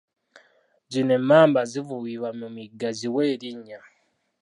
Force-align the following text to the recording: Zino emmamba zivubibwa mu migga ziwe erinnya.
Zino 0.91 1.11
emmamba 1.19 1.61
zivubibwa 1.71 2.29
mu 2.39 2.47
migga 2.55 2.89
ziwe 2.97 3.21
erinnya. 3.33 3.79